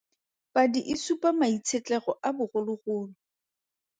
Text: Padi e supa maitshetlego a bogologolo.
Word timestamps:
Padi 0.53 0.81
e 0.93 0.95
supa 1.03 1.29
maitshetlego 1.39 2.11
a 2.27 2.29
bogologolo. 2.37 3.13